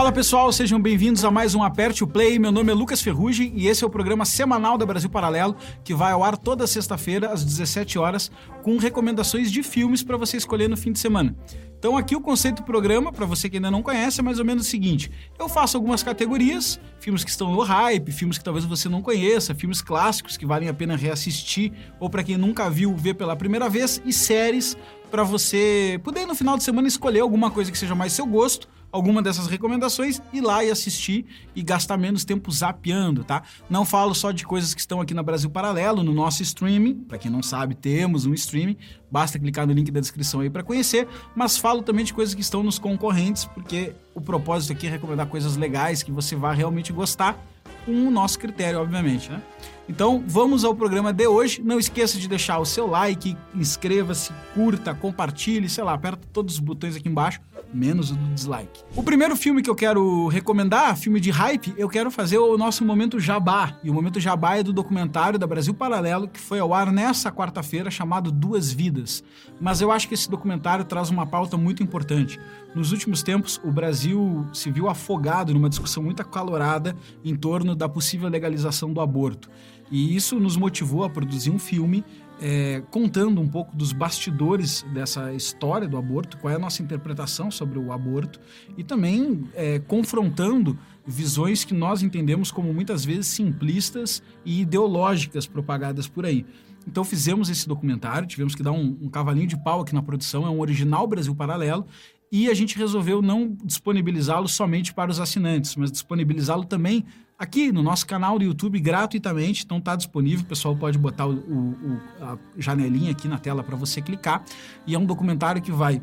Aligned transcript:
Fala 0.00 0.12
pessoal, 0.12 0.50
sejam 0.50 0.80
bem-vindos 0.80 1.26
a 1.26 1.30
mais 1.30 1.54
um 1.54 1.62
Aperte 1.62 2.02
o 2.02 2.06
Play. 2.06 2.38
Meu 2.38 2.50
nome 2.50 2.72
é 2.72 2.74
Lucas 2.74 3.02
Ferrugem 3.02 3.52
e 3.54 3.68
esse 3.68 3.84
é 3.84 3.86
o 3.86 3.90
programa 3.90 4.24
semanal 4.24 4.78
da 4.78 4.86
Brasil 4.86 5.10
Paralelo 5.10 5.54
que 5.84 5.92
vai 5.92 6.12
ao 6.12 6.24
ar 6.24 6.38
toda 6.38 6.66
sexta-feira 6.66 7.30
às 7.30 7.44
17 7.44 7.98
horas 7.98 8.30
com 8.62 8.78
recomendações 8.78 9.52
de 9.52 9.62
filmes 9.62 10.02
para 10.02 10.16
você 10.16 10.38
escolher 10.38 10.70
no 10.70 10.76
fim 10.76 10.90
de 10.90 10.98
semana. 10.98 11.36
Então 11.78 11.98
aqui 11.98 12.16
o 12.16 12.20
conceito 12.22 12.62
do 12.62 12.64
programa, 12.64 13.12
para 13.12 13.26
você 13.26 13.50
que 13.50 13.58
ainda 13.58 13.70
não 13.70 13.82
conhece, 13.82 14.20
é 14.20 14.22
mais 14.22 14.38
ou 14.38 14.44
menos 14.44 14.66
o 14.66 14.70
seguinte: 14.70 15.10
eu 15.38 15.50
faço 15.50 15.76
algumas 15.76 16.02
categorias, 16.02 16.80
filmes 16.98 17.22
que 17.22 17.28
estão 17.28 17.52
no 17.52 17.60
hype, 17.60 18.10
filmes 18.10 18.38
que 18.38 18.44
talvez 18.44 18.64
você 18.64 18.88
não 18.88 19.02
conheça, 19.02 19.54
filmes 19.54 19.82
clássicos 19.82 20.38
que 20.38 20.46
valem 20.46 20.70
a 20.70 20.72
pena 20.72 20.96
reassistir 20.96 21.72
ou 21.98 22.08
para 22.08 22.24
quem 22.24 22.38
nunca 22.38 22.70
viu 22.70 22.96
ver 22.96 23.14
pela 23.14 23.36
primeira 23.36 23.68
vez 23.68 24.00
e 24.06 24.14
séries 24.14 24.78
para 25.10 25.24
você 25.24 26.00
poder 26.02 26.24
no 26.24 26.34
final 26.34 26.56
de 26.56 26.64
semana 26.64 26.88
escolher 26.88 27.20
alguma 27.20 27.50
coisa 27.50 27.70
que 27.70 27.76
seja 27.76 27.94
mais 27.94 28.14
seu 28.14 28.24
gosto 28.24 28.66
alguma 28.92 29.22
dessas 29.22 29.46
recomendações, 29.46 30.20
ir 30.32 30.40
lá 30.40 30.64
e 30.64 30.70
assistir 30.70 31.24
e 31.54 31.62
gastar 31.62 31.96
menos 31.96 32.24
tempo 32.24 32.50
zapeando, 32.50 33.24
tá? 33.24 33.42
Não 33.68 33.84
falo 33.84 34.14
só 34.14 34.32
de 34.32 34.44
coisas 34.44 34.74
que 34.74 34.80
estão 34.80 35.00
aqui 35.00 35.14
na 35.14 35.22
Brasil 35.22 35.50
Paralelo, 35.50 36.02
no 36.02 36.12
nosso 36.12 36.42
streaming. 36.42 36.94
Para 36.94 37.18
quem 37.18 37.30
não 37.30 37.42
sabe, 37.42 37.74
temos 37.74 38.26
um 38.26 38.34
streaming. 38.34 38.76
Basta 39.10 39.38
clicar 39.38 39.66
no 39.66 39.72
link 39.72 39.90
da 39.90 40.00
descrição 40.00 40.40
aí 40.40 40.50
para 40.50 40.62
conhecer. 40.62 41.08
Mas 41.34 41.56
falo 41.56 41.82
também 41.82 42.04
de 42.04 42.12
coisas 42.12 42.34
que 42.34 42.40
estão 42.40 42.62
nos 42.62 42.78
concorrentes, 42.78 43.44
porque 43.44 43.94
o 44.14 44.20
propósito 44.20 44.72
aqui 44.72 44.86
é 44.86 44.90
recomendar 44.90 45.26
coisas 45.26 45.56
legais 45.56 46.02
que 46.02 46.10
você 46.10 46.34
vai 46.34 46.56
realmente 46.56 46.92
gostar, 46.92 47.38
com 47.84 47.92
o 48.06 48.10
nosso 48.10 48.38
critério, 48.38 48.80
obviamente, 48.80 49.30
né? 49.30 49.40
Então, 49.88 50.22
vamos 50.26 50.64
ao 50.64 50.74
programa 50.74 51.12
de 51.12 51.26
hoje. 51.26 51.62
Não 51.62 51.78
esqueça 51.78 52.18
de 52.18 52.28
deixar 52.28 52.58
o 52.58 52.64
seu 52.64 52.86
like, 52.86 53.36
inscreva-se, 53.54 54.32
curta, 54.54 54.94
compartilhe, 54.94 55.68
sei 55.68 55.82
lá, 55.82 55.94
aperta 55.94 56.20
todos 56.32 56.54
os 56.54 56.60
botões 56.60 56.94
aqui 56.94 57.08
embaixo 57.08 57.40
menos 57.72 58.10
o 58.10 58.14
do 58.14 58.34
dislike. 58.34 58.82
O 58.96 59.02
primeiro 59.02 59.36
filme 59.36 59.62
que 59.62 59.70
eu 59.70 59.74
quero 59.74 60.26
recomendar, 60.28 60.96
filme 60.96 61.20
de 61.20 61.30
hype, 61.30 61.74
eu 61.76 61.88
quero 61.88 62.10
fazer 62.10 62.38
o 62.38 62.56
nosso 62.58 62.84
momento 62.84 63.18
jabá. 63.18 63.78
E 63.82 63.90
o 63.90 63.94
momento 63.94 64.20
jabá 64.20 64.56
é 64.56 64.62
do 64.62 64.72
documentário 64.72 65.38
da 65.38 65.46
Brasil 65.46 65.72
Paralelo, 65.72 66.28
que 66.28 66.40
foi 66.40 66.58
ao 66.58 66.74
ar 66.74 66.90
nessa 66.92 67.30
quarta-feira, 67.30 67.90
chamado 67.90 68.30
Duas 68.30 68.72
Vidas. 68.72 69.22
Mas 69.60 69.80
eu 69.80 69.90
acho 69.90 70.08
que 70.08 70.14
esse 70.14 70.30
documentário 70.30 70.84
traz 70.84 71.10
uma 71.10 71.26
pauta 71.26 71.56
muito 71.56 71.82
importante. 71.82 72.38
Nos 72.74 72.92
últimos 72.92 73.22
tempos, 73.22 73.60
o 73.64 73.70
Brasil 73.70 74.46
se 74.52 74.70
viu 74.70 74.88
afogado 74.88 75.52
numa 75.52 75.68
discussão 75.68 76.02
muito 76.02 76.22
acalorada 76.22 76.96
em 77.24 77.34
torno 77.34 77.74
da 77.74 77.88
possível 77.88 78.28
legalização 78.28 78.92
do 78.92 79.00
aborto. 79.00 79.50
E 79.90 80.14
isso 80.14 80.38
nos 80.38 80.56
motivou 80.56 81.02
a 81.02 81.10
produzir 81.10 81.50
um 81.50 81.58
filme 81.58 82.04
é, 82.40 82.82
contando 82.90 83.40
um 83.40 83.46
pouco 83.46 83.76
dos 83.76 83.92
bastidores 83.92 84.82
dessa 84.94 85.32
história 85.34 85.86
do 85.86 85.98
aborto, 85.98 86.38
qual 86.38 86.50
é 86.50 86.56
a 86.56 86.58
nossa 86.58 86.82
interpretação 86.82 87.50
sobre 87.50 87.78
o 87.78 87.92
aborto 87.92 88.40
e 88.78 88.82
também 88.82 89.44
é, 89.54 89.78
confrontando 89.78 90.78
visões 91.06 91.64
que 91.64 91.74
nós 91.74 92.02
entendemos 92.02 92.50
como 92.50 92.72
muitas 92.72 93.04
vezes 93.04 93.26
simplistas 93.26 94.22
e 94.44 94.62
ideológicas 94.62 95.46
propagadas 95.46 96.08
por 96.08 96.24
aí. 96.24 96.46
Então 96.86 97.04
fizemos 97.04 97.50
esse 97.50 97.68
documentário, 97.68 98.26
tivemos 98.26 98.54
que 98.54 98.62
dar 98.62 98.72
um, 98.72 98.96
um 99.02 99.08
cavalinho 99.10 99.46
de 99.46 99.62
pau 99.62 99.82
aqui 99.82 99.94
na 99.94 100.02
produção, 100.02 100.46
é 100.46 100.50
um 100.50 100.60
original 100.60 101.06
Brasil 101.06 101.34
Paralelo, 101.34 101.86
e 102.32 102.48
a 102.48 102.54
gente 102.54 102.78
resolveu 102.78 103.20
não 103.20 103.56
disponibilizá-lo 103.64 104.48
somente 104.48 104.94
para 104.94 105.10
os 105.10 105.20
assinantes, 105.20 105.76
mas 105.76 105.90
disponibilizá-lo 105.90 106.64
também 106.64 107.04
aqui 107.40 107.72
no 107.72 107.82
nosso 107.82 108.06
canal 108.06 108.38
do 108.38 108.44
YouTube 108.44 108.78
gratuitamente. 108.78 109.64
Então 109.64 109.78
está 109.78 109.96
disponível, 109.96 110.44
o 110.44 110.48
pessoal 110.48 110.76
pode 110.76 110.98
botar 110.98 111.26
o, 111.26 111.32
o, 111.32 112.00
a 112.20 112.36
janelinha 112.58 113.12
aqui 113.12 113.26
na 113.26 113.38
tela 113.38 113.64
para 113.64 113.74
você 113.74 114.02
clicar. 114.02 114.44
E 114.86 114.94
é 114.94 114.98
um 114.98 115.06
documentário 115.06 115.62
que 115.62 115.72
vai 115.72 116.02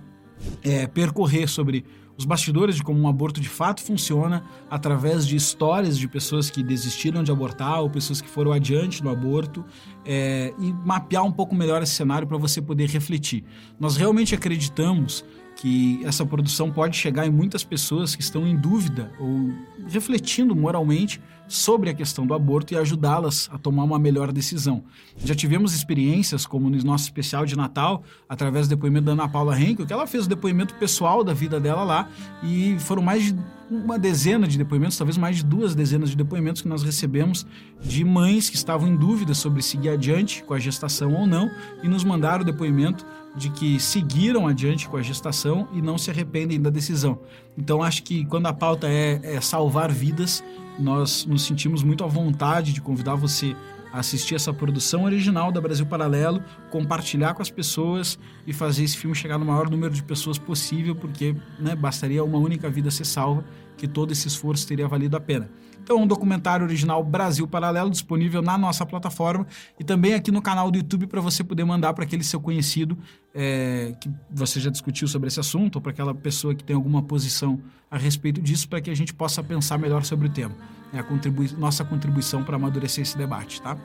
é, 0.64 0.88
percorrer 0.88 1.48
sobre 1.48 1.86
os 2.18 2.25
bastidores 2.25 2.75
de 2.75 2.84
como 2.84 3.00
um 3.00 3.08
aborto 3.08 3.40
de 3.40 3.48
fato 3.48 3.80
funciona 3.80 4.44
através 4.72 5.28
de 5.28 5.36
histórias 5.36 5.96
de 6.00 6.08
pessoas 6.08 6.50
que 6.50 6.64
desistiram 6.64 7.24
de 7.24 7.31
abortar 7.31 7.80
ou 7.80 7.90
pessoas 7.92 8.19
que 8.19 8.28
foram 8.28 8.52
adiante 8.52 9.04
no 9.04 9.12
aborto 9.12 9.64
é, 10.04 10.52
e 10.58 10.74
mapear 10.74 11.24
um 11.24 11.31
pouco 11.31 11.54
melhor 11.54 11.84
esse 11.84 11.94
cenário 11.94 12.28
para 12.28 12.38
você 12.38 12.59
poder 12.59 12.90
refletir. 12.90 13.44
Nós 13.80 13.96
realmente 13.96 14.34
acreditamos 14.34 15.24
que 15.57 16.00
essa 16.06 16.25
produção 16.25 16.72
pode 16.72 16.95
chegar 16.95 17.25
em 17.25 17.31
muitas 17.31 17.63
pessoas 17.63 18.16
que 18.16 18.22
estão 18.22 18.47
em 18.47 18.56
dúvida 18.56 19.12
ou 19.19 19.51
refletindo 19.90 20.56
moralmente 20.56 21.19
sobre 21.47 21.90
a 21.90 21.94
questão 21.94 22.28
do 22.28 22.34
aborto 22.34 22.73
e 22.73 22.78
ajudá-las 22.78 23.50
a 23.51 23.57
tomar 23.57 23.84
uma 23.84 23.97
melhor 23.97 24.31
decisão. 24.31 24.84
Já 25.18 25.34
tivemos 25.34 25.73
experiências, 25.73 26.45
como 26.45 26.69
no 26.69 26.78
nosso 26.84 27.06
especial 27.06 27.45
de 27.45 27.56
Natal, 27.56 28.03
através 28.28 28.68
do 28.68 28.72
depoimento 28.75 29.06
da 29.06 29.13
Ana 29.13 29.29
Paula 29.29 29.59
Henkel, 29.59 29.85
que 29.85 29.94
ela 29.94 30.06
fez 30.06 30.25
o 30.25 30.29
depoimento 30.29 30.75
pessoal 30.75 31.23
da 31.23 31.34
vida 31.34 31.59
dela 31.59 31.84
lá, 31.84 32.09
e 32.44 32.78
foram 32.79 33.01
mais 33.01 33.34
de 33.34 33.39
uma 33.69 33.97
dezena 33.97 34.47
de 34.47 34.57
depoimentos, 34.57 34.97
talvez 34.97 35.18
mais 35.18 35.38
de 35.38 35.45
duas 35.45 35.74
dezenas 35.74 36.09
de 36.09 36.16
depoimentos 36.18 36.62
que 36.62 36.68
nós 36.68 36.84
recebemos 36.84 37.45
de 37.81 38.03
mães 38.03 38.50
que 38.50 38.56
estavam 38.56 38.88
em 38.88 38.95
dúvida 38.95 39.34
sobre 39.34 39.62
seguir 39.62 39.89
adiante 39.89 40.44
com 40.44 40.53
a 40.53 40.59
gestação 40.59 41.13
ou 41.13 41.25
não, 41.25 41.50
e 41.81 41.88
nos 41.88 42.03
mandaram 42.03 42.44
o 42.44 42.45
depoimento 42.45 43.06
de 43.38 43.50
que 43.52 43.80
seguiram 43.80 44.48
adiante 44.48 44.90
com 44.90 44.98
a 44.98 45.02
gestação 45.02 45.68
e 45.72 45.81
não 45.81 45.98
se 45.98 46.09
arrependem 46.09 46.59
da 46.59 46.72
decisão. 46.72 47.20
Então 47.58 47.84
acho 47.84 48.02
que 48.03 48.25
quando 48.25 48.48
a 48.48 48.53
pauta 48.53 48.88
é, 48.90 49.22
é 49.24 49.40
salvar 49.40 49.92
vidas, 49.92 50.44
nós 50.80 51.25
nos 51.25 51.44
sentimos 51.44 51.84
muito 51.84 52.03
à 52.03 52.08
vontade 52.08 52.74
de 52.74 52.81
convidar 52.81 53.16
você 53.16 53.56
a 53.94 54.00
assistir 54.00 54.36
essa 54.36 54.52
produção 54.52 55.06
original 55.06 55.52
da 55.52 55.62
Brasil 55.62 55.86
Paralelo, 55.86 56.44
compartilhar 56.70 57.34
com 57.34 57.42
as 57.42 57.50
pessoas 57.50 58.20
e 58.46 58.52
fazer 58.52 58.84
esse 58.84 58.98
filme 58.98 59.16
chegar 59.16 59.38
no 59.38 59.46
maior 59.46 59.69
número 59.69 59.94
de 59.94 60.04
pessoas 60.04 60.38
possível, 60.38 60.96
porque 60.96 61.36
né, 61.59 61.75
bastaria 61.75 62.24
uma 62.24 62.38
única 62.38 62.69
vida 62.69 62.92
ser 62.92 63.06
salva, 63.06 63.46
que 63.78 63.88
todo 63.88 64.12
esse 64.12 64.28
esforço 64.28 64.68
teria 64.68 64.88
valido 64.88 65.16
a 65.16 65.19
pena. 65.19 65.50
Então, 65.88 66.02
um 66.02 66.06
documentário 66.06 66.66
original 66.66 67.02
Brasil 67.02 67.48
Paralelo 67.48 67.90
disponível 67.90 68.42
na 68.42 68.58
nossa 68.58 68.86
plataforma 68.86 69.48
e 69.80 69.86
também 69.86 70.16
aqui 70.16 70.34
no 70.34 70.42
canal 70.42 70.70
do 70.70 70.78
YouTube 70.78 71.08
para 71.08 71.22
você 71.22 71.46
poder 71.46 71.64
mandar 71.64 71.94
para 71.94 72.03
aquele 72.03 72.25
seu 72.25 72.42
conhecido 72.42 72.98
é, 73.34 73.96
que 73.98 74.12
você 74.30 74.59
já 74.59 74.70
discutiu 74.70 75.08
sobre 75.08 75.30
esse 75.30 75.40
assunto 75.40 75.78
ou 75.78 75.81
para 75.81 75.94
aquela 75.94 76.14
pessoa 76.14 76.53
que 76.53 76.62
tem 76.62 76.75
alguma 76.75 77.02
posição 77.02 77.62
a 77.90 77.98
respeito 77.98 78.42
disso 78.42 78.68
para 78.68 78.81
que 78.81 78.90
a 78.90 78.94
gente 78.94 79.14
possa 79.14 79.42
pensar 79.42 79.78
melhor 79.78 80.03
sobre 80.03 80.28
o 80.28 80.30
tema. 80.30 80.53
É 80.92 81.00
a 81.00 81.03
contribui 81.03 81.50
nossa 81.58 81.86
contribuição 81.86 82.44
para 82.44 82.58
amadurecer 82.58 83.04
esse 83.04 83.18
debate, 83.18 83.62
tá? 83.62 83.78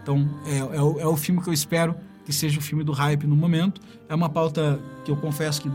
Então, 0.00 0.28
é, 0.46 0.58
é, 0.58 0.80
o, 0.80 1.00
é 1.00 1.06
o 1.08 1.16
filme 1.16 1.42
que 1.42 1.48
eu 1.48 1.52
espero 1.52 1.96
que 2.24 2.32
seja 2.32 2.60
o 2.60 2.62
filme 2.62 2.84
do 2.84 2.92
hype 2.92 3.26
no 3.26 3.34
momento. 3.34 3.80
É 4.08 4.14
uma 4.14 4.28
pauta 4.28 4.78
que 5.04 5.10
eu 5.10 5.16
confesso 5.16 5.62
que 5.62 5.70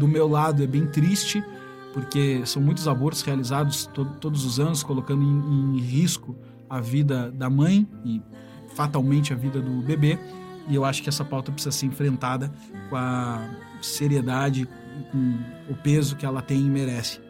do 0.00 0.08
meu 0.08 0.26
lado 0.26 0.64
é 0.64 0.66
bem 0.66 0.84
triste, 0.84 1.44
porque 1.92 2.42
são 2.46 2.62
muitos 2.62 2.88
abortos 2.88 3.22
realizados 3.22 3.86
to 3.86 4.04
todos 4.20 4.44
os 4.44 4.58
anos, 4.58 4.82
colocando 4.82 5.22
em, 5.22 5.76
em, 5.76 5.80
risco 5.80 6.36
a 6.68 6.80
vida 6.80 7.30
da 7.30 7.50
mãe 7.50 7.86
e 8.04 8.20
fatalmente 8.74 9.32
a 9.32 9.36
vida 9.36 9.60
do 9.60 9.82
bebê. 9.82 10.18
E 10.68 10.74
eu 10.74 10.84
acho 10.84 11.02
que 11.02 11.08
essa 11.08 11.24
pauta 11.24 11.52
precisa 11.52 11.72
ser 11.72 11.86
enfrentada 11.86 12.50
com 12.88 12.96
a 12.96 13.46
seriedade, 13.82 14.66
com 15.10 15.38
o 15.70 15.74
peso 15.74 16.16
que 16.16 16.24
ela 16.24 16.40
tem 16.40 16.60
e 16.60 16.70
merece. 16.70 17.20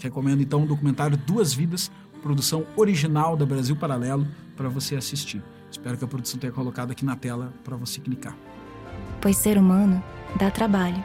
Recomendo 0.00 0.40
então 0.40 0.62
o 0.64 0.66
documentário 0.66 1.16
Duas 1.16 1.52
Vidas, 1.52 1.90
produção 2.22 2.64
original 2.76 3.36
da 3.36 3.44
Brasil 3.44 3.76
Paralelo, 3.76 4.26
para 4.56 4.68
você 4.68 4.96
assistir. 4.96 5.42
Espero 5.70 5.98
que 5.98 6.04
a 6.04 6.08
produção 6.08 6.40
tenha 6.40 6.52
colocado 6.52 6.92
aqui 6.92 7.04
na 7.04 7.16
tela 7.16 7.52
para 7.62 7.76
você 7.76 8.00
clicar. 8.00 8.36
Pois 9.20 9.36
ser 9.36 9.58
humano 9.58 10.02
dá 10.38 10.50
trabalho. 10.50 11.04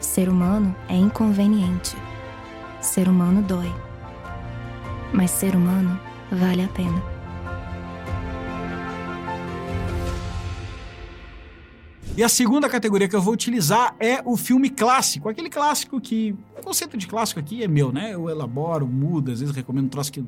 Ser 0.00 0.28
humano 0.28 0.74
é 0.88 0.96
inconveniente. 0.96 1.96
Ser 2.80 3.08
humano 3.08 3.42
dói. 3.42 3.72
Mas 5.12 5.30
ser 5.30 5.54
humano 5.54 5.98
vale 6.30 6.62
a 6.62 6.68
pena. 6.68 7.18
E 12.16 12.22
a 12.24 12.28
segunda 12.28 12.68
categoria 12.68 13.08
que 13.08 13.14
eu 13.14 13.22
vou 13.22 13.32
utilizar 13.32 13.94
é 14.00 14.20
o 14.24 14.36
filme 14.36 14.68
clássico. 14.68 15.28
Aquele 15.28 15.48
clássico 15.48 16.00
que. 16.00 16.34
O 16.58 16.62
conceito 16.64 16.96
de 16.96 17.06
clássico 17.06 17.38
aqui 17.38 17.62
é 17.62 17.68
meu, 17.68 17.92
né? 17.92 18.12
Eu 18.12 18.28
elaboro, 18.28 18.88
mudo, 18.88 19.30
às 19.30 19.38
vezes 19.38 19.54
recomendo 19.54 19.86
um 19.86 19.88
troço 19.88 20.10
que 20.10 20.24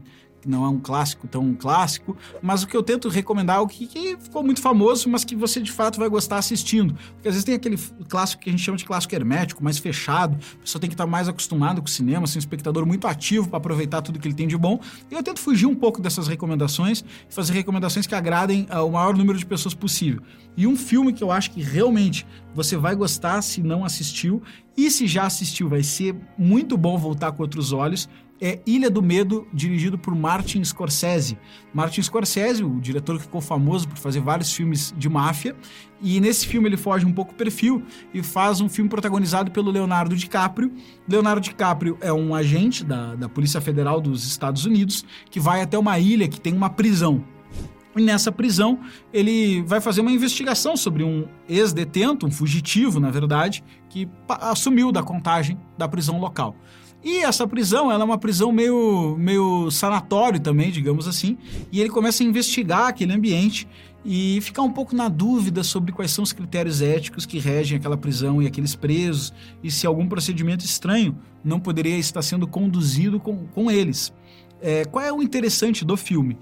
não 0.49 0.65
é 0.65 0.69
um 0.69 0.79
clássico 0.79 1.27
tão 1.29 1.55
clássico, 1.55 2.17
mas 2.43 2.63
o 2.63 2.67
que 2.67 2.77
eu 2.77 2.83
tento 2.83 3.09
recomendar 3.09 3.59
é 3.59 3.61
o 3.61 3.67
que, 3.67 3.87
que, 3.87 4.17
ficou 4.17 4.43
muito 4.43 4.61
famoso, 4.61 5.09
mas 5.09 5.25
que 5.25 5.37
você 5.37 5.61
de 5.61 5.73
fato 5.73 5.99
vai 5.99 6.09
gostar 6.09 6.39
assistindo. 6.39 6.95
Porque 7.15 7.29
às 7.29 7.35
vezes 7.35 7.45
tem 7.45 7.55
aquele 7.55 7.79
clássico 8.09 8.43
que 8.43 8.49
a 8.49 8.53
gente 8.53 8.63
chama 8.63 8.79
de 8.79 8.85
clássico 8.85 9.15
hermético, 9.15 9.63
mais 9.63 9.79
fechado, 9.79 10.39
a 10.55 10.63
pessoa 10.63 10.81
tem 10.81 10.89
que 10.89 10.95
estar 10.95 11.07
mais 11.07 11.29
acostumado 11.29 11.81
com 11.81 11.87
o 11.87 11.91
cinema, 11.91 12.27
ser 12.27 12.39
um 12.39 12.41
espectador 12.41 12.87
muito 12.87 13.07
ativo 13.07 13.49
para 13.49 13.59
aproveitar 13.59 14.03
tudo 14.03 14.19
que 14.19 14.27
ele 14.27 14.35
tem 14.35 14.49
de 14.49 14.57
bom. 14.57 14.81
E 15.11 15.15
eu 15.15 15.23
tento 15.23 15.41
fugir 15.41 15.67
um 15.67 15.75
pouco 15.75 16.01
dessas 16.01 16.29
recomendações 16.29 17.05
e 17.29 17.35
fazer 17.35 17.53
recomendações 17.53 18.07
que 18.07 18.15
agradem 18.15 18.67
ao 18.71 18.91
maior 18.91 19.17
número 19.17 19.39
de 19.39 19.47
pessoas 19.47 19.75
possível. 19.75 20.23
E 20.57 20.67
um 20.67 20.77
filme 20.77 21.13
que 21.13 21.23
eu 21.23 21.31
acho 21.31 21.51
que 21.51 21.63
realmente 21.63 22.27
você 22.55 22.77
vai 22.77 22.95
gostar 22.95 23.41
se 23.43 23.63
não 23.63 23.85
assistiu 23.85 24.43
E 24.77 24.91
se 24.91 25.07
já 25.07 25.25
assistiu, 25.25 25.69
vai 25.69 25.83
ser 25.83 26.15
muito 26.39 26.77
bom 26.77 26.97
voltar 26.97 27.33
com 27.33 27.43
outros 27.43 27.73
olhos. 27.73 28.09
É 28.41 28.59
Ilha 28.67 28.89
do 28.89 29.03
Medo, 29.03 29.47
dirigido 29.53 29.99
por 29.99 30.15
Martin 30.15 30.65
Scorsese. 30.65 31.39
Martin 31.75 32.03
Scorsese, 32.03 32.65
o 32.65 32.81
diretor 32.81 33.17
que 33.17 33.25
ficou 33.25 33.41
famoso 33.41 33.87
por 33.87 33.99
fazer 33.99 34.21
vários 34.21 34.53
filmes 34.53 34.95
de 34.97 35.09
máfia, 35.09 35.55
e 36.01 36.19
nesse 36.21 36.47
filme 36.47 36.69
ele 36.69 36.79
foge 36.79 37.05
um 37.05 37.13
pouco 37.13 37.33
o 37.33 37.35
perfil 37.35 37.83
e 38.15 38.23
faz 38.23 38.61
um 38.61 38.69
filme 38.69 38.89
protagonizado 38.89 39.51
pelo 39.51 39.71
Leonardo 39.71 40.17
DiCaprio. 40.17 40.73
Leonardo 41.07 41.43
DiCaprio 41.43 41.99
é 42.01 42.13
um 42.13 42.35
agente 42.35 42.83
da, 42.83 43.15
da 43.15 43.29
Polícia 43.29 43.61
Federal 43.61 44.01
dos 44.01 44.25
Estados 44.27 44.65
Unidos 44.65 45.05
que 45.31 45.39
vai 45.39 45.61
até 45.61 45.79
uma 45.79 45.99
ilha 45.99 46.27
que 46.27 46.41
tem 46.41 46.55
uma 46.55 46.71
prisão. 46.71 47.23
E 47.97 48.03
nessa 48.03 48.31
prisão, 48.31 48.79
ele 49.13 49.63
vai 49.63 49.81
fazer 49.81 50.01
uma 50.01 50.13
investigação 50.13 50.77
sobre 50.77 51.03
um 51.03 51.27
ex-detento, 51.49 52.25
um 52.25 52.31
fugitivo, 52.31 53.01
na 53.01 53.11
verdade, 53.11 53.65
que 53.89 54.09
assumiu 54.29 54.93
da 54.93 55.03
contagem 55.03 55.59
da 55.77 55.89
prisão 55.89 56.21
local. 56.21 56.57
E 57.03 57.19
essa 57.19 57.47
prisão, 57.47 57.91
ela 57.91 58.03
é 58.03 58.05
uma 58.05 58.19
prisão 58.19 58.53
meio, 58.53 59.17
meio 59.19 59.71
sanatório 59.71 60.39
também, 60.39 60.71
digamos 60.71 61.09
assim. 61.09 61.39
E 61.73 61.81
ele 61.81 61.89
começa 61.89 62.23
a 62.23 62.27
investigar 62.27 62.89
aquele 62.89 63.13
ambiente 63.13 63.67
e 64.05 64.39
ficar 64.41 64.63
um 64.63 64.71
pouco 64.71 64.95
na 64.95 65.09
dúvida 65.09 65.63
sobre 65.63 65.93
quais 65.93 66.11
são 66.11 66.23
os 66.23 66.33
critérios 66.33 66.81
éticos 66.81 67.27
que 67.27 67.39
regem 67.39 67.79
aquela 67.79 67.97
prisão 67.97 68.43
e 68.43 68.47
aqueles 68.47 68.75
presos, 68.75 69.33
e 69.63 69.71
se 69.71 69.87
algum 69.87 70.09
procedimento 70.09 70.65
estranho 70.65 71.17
não 71.45 71.61
poderia 71.61 71.97
estar 71.97 72.23
sendo 72.23 72.47
conduzido 72.47 73.21
com, 73.21 73.47
com 73.49 73.71
eles. 73.71 74.13
É, 74.63 74.85
qual 74.85 75.05
é 75.05 75.13
o 75.13 75.23
interessante 75.23 75.85
do 75.85 75.97
filme? 75.97 76.39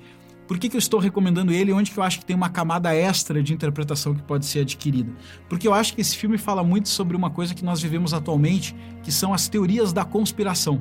Por 0.49 0.59
que, 0.59 0.71
que 0.71 0.77
eu 0.77 0.79
estou 0.79 0.99
recomendando 0.99 1.53
ele 1.53 1.75
onde 1.75 1.91
que 1.91 1.99
eu 1.99 2.03
acho 2.03 2.21
que 2.21 2.25
tem 2.25 2.35
uma 2.35 2.49
camada 2.49 2.95
extra 2.95 3.43
de 3.43 3.53
interpretação 3.53 4.15
que 4.15 4.23
pode 4.23 4.47
ser 4.47 4.61
adquirida? 4.61 5.13
Porque 5.47 5.69
eu 5.69 5.75
acho 5.75 5.95
que 5.95 6.01
esse 6.01 6.17
filme 6.17 6.39
fala 6.39 6.65
muito 6.65 6.89
sobre 6.89 7.15
uma 7.15 7.29
coisa 7.29 7.55
que 7.55 7.63
nós 7.63 7.83
vivemos 7.83 8.15
atualmente, 8.15 8.75
que 9.03 9.13
são 9.13 9.35
as 9.35 9.47
teorias 9.47 9.93
da 9.93 10.07
conspiração. 10.07 10.81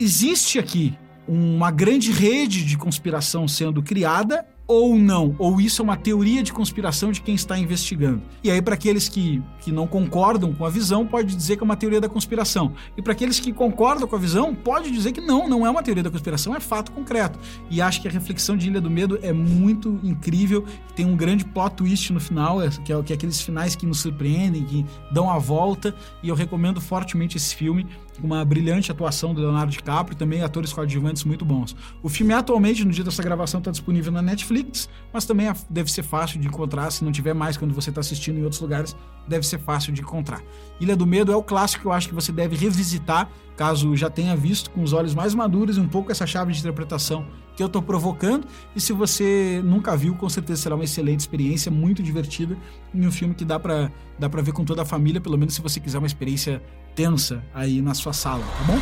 Existe 0.00 0.58
aqui 0.58 0.98
uma 1.28 1.70
grande 1.70 2.10
rede 2.10 2.64
de 2.64 2.76
conspiração 2.76 3.46
sendo 3.46 3.80
criada 3.80 4.44
ou 4.66 4.98
não, 4.98 5.34
ou 5.38 5.60
isso 5.60 5.80
é 5.80 5.84
uma 5.84 5.96
teoria 5.96 6.42
de 6.42 6.52
conspiração 6.52 7.12
de 7.12 7.20
quem 7.20 7.34
está 7.34 7.56
investigando. 7.56 8.22
E 8.42 8.50
aí, 8.50 8.60
para 8.60 8.74
aqueles 8.74 9.08
que, 9.08 9.42
que 9.60 9.70
não 9.70 9.86
concordam 9.86 10.52
com 10.52 10.64
a 10.64 10.70
visão, 10.70 11.06
pode 11.06 11.34
dizer 11.36 11.56
que 11.56 11.62
é 11.62 11.64
uma 11.64 11.76
teoria 11.76 12.00
da 12.00 12.08
conspiração. 12.08 12.72
E 12.96 13.02
para 13.02 13.12
aqueles 13.12 13.38
que 13.38 13.52
concordam 13.52 14.08
com 14.08 14.16
a 14.16 14.18
visão, 14.18 14.54
pode 14.54 14.90
dizer 14.90 15.12
que 15.12 15.20
não, 15.20 15.48
não 15.48 15.64
é 15.64 15.70
uma 15.70 15.82
teoria 15.82 16.02
da 16.02 16.10
conspiração, 16.10 16.54
é 16.54 16.60
fato 16.60 16.90
concreto. 16.90 17.38
E 17.70 17.80
acho 17.80 18.02
que 18.02 18.08
a 18.08 18.10
reflexão 18.10 18.56
de 18.56 18.68
Ilha 18.68 18.80
do 18.80 18.90
Medo 18.90 19.18
é 19.22 19.32
muito 19.32 20.00
incrível, 20.02 20.64
tem 20.96 21.06
um 21.06 21.16
grande 21.16 21.44
plot 21.44 21.76
twist 21.76 22.12
no 22.12 22.20
final, 22.20 22.60
é, 22.60 22.68
que 22.68 22.92
é, 22.92 23.02
que 23.02 23.12
é 23.12 23.16
aqueles 23.16 23.40
finais 23.40 23.76
que 23.76 23.86
nos 23.86 24.00
surpreendem, 24.00 24.64
que 24.64 24.84
dão 25.12 25.30
a 25.30 25.38
volta, 25.38 25.94
e 26.22 26.28
eu 26.28 26.34
recomendo 26.34 26.80
fortemente 26.80 27.36
esse 27.36 27.54
filme 27.54 27.86
uma 28.22 28.44
brilhante 28.44 28.90
atuação 28.90 29.34
do 29.34 29.40
Leonardo 29.40 29.70
DiCaprio 29.70 30.16
também 30.16 30.42
atores 30.42 30.72
coadjuvantes 30.72 31.24
muito 31.24 31.44
bons. 31.44 31.76
O 32.02 32.08
filme 32.08 32.32
atualmente, 32.32 32.84
no 32.84 32.90
dia 32.90 33.04
dessa 33.04 33.22
gravação, 33.22 33.58
está 33.58 33.70
disponível 33.70 34.12
na 34.12 34.22
Netflix, 34.22 34.88
mas 35.12 35.24
também 35.24 35.52
deve 35.68 35.90
ser 35.90 36.02
fácil 36.02 36.40
de 36.40 36.48
encontrar, 36.48 36.90
se 36.90 37.04
não 37.04 37.12
tiver 37.12 37.34
mais 37.34 37.56
quando 37.56 37.74
você 37.74 37.90
está 37.90 38.00
assistindo 38.00 38.38
em 38.38 38.42
outros 38.42 38.60
lugares, 38.60 38.96
deve 39.28 39.46
ser 39.46 39.58
fácil 39.58 39.92
de 39.92 40.00
encontrar. 40.00 40.42
Ilha 40.80 40.96
do 40.96 41.06
Medo 41.06 41.32
é 41.32 41.36
o 41.36 41.42
clássico 41.42 41.82
que 41.82 41.88
eu 41.88 41.92
acho 41.92 42.08
que 42.08 42.14
você 42.14 42.32
deve 42.32 42.56
revisitar, 42.56 43.28
caso 43.56 43.96
já 43.96 44.10
tenha 44.10 44.36
visto 44.36 44.70
com 44.70 44.82
os 44.82 44.92
olhos 44.92 45.14
mais 45.14 45.34
maduros 45.34 45.78
um 45.78 45.88
pouco 45.88 46.12
essa 46.12 46.26
chave 46.26 46.52
de 46.52 46.60
interpretação 46.60 47.26
que 47.56 47.62
eu 47.62 47.66
estou 47.66 47.80
provocando. 47.80 48.46
E 48.74 48.80
se 48.80 48.92
você 48.92 49.60
nunca 49.64 49.96
viu, 49.96 50.14
com 50.14 50.28
certeza 50.28 50.62
será 50.62 50.74
uma 50.74 50.84
excelente 50.84 51.20
experiência, 51.20 51.72
muito 51.72 52.02
divertida, 52.02 52.56
e 52.92 53.06
um 53.06 53.10
filme 53.10 53.34
que 53.34 53.44
dá 53.44 53.58
para 53.58 53.90
dá 54.18 54.28
ver 54.28 54.52
com 54.52 54.64
toda 54.64 54.82
a 54.82 54.84
família, 54.84 55.20
pelo 55.20 55.38
menos 55.38 55.54
se 55.54 55.62
você 55.62 55.80
quiser 55.80 55.98
uma 55.98 56.06
experiência 56.06 56.62
tensa 56.94 57.42
aí 57.54 57.80
na 57.80 57.94
sua 57.94 58.12
sala, 58.12 58.44
tá 58.44 58.64
bom? 58.64 58.78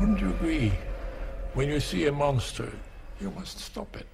Wouldn't 0.00 0.22
you 0.22 0.30
agree? 0.30 0.72
When 1.54 1.68
you 1.68 1.80
see 1.80 2.06
a 2.06 2.12
monster, 2.12 2.68
you 3.20 3.32
must 3.36 3.58
stop 3.58 3.96
it. 3.98 4.06